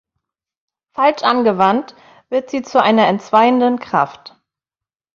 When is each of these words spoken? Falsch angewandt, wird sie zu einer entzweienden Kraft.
Falsch 0.93 1.21
angewandt, 1.21 1.93
wird 2.29 2.49
sie 2.49 2.63
zu 2.63 2.81
einer 2.81 3.05
entzweienden 3.05 3.77
Kraft. 3.77 4.35